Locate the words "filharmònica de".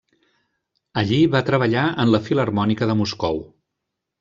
2.29-2.99